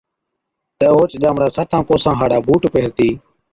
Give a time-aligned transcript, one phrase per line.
[0.77, 3.09] تہ اوهچ ڄامڙا ساتان ڪوسان هاڙي بُوٽ پيهرتِي،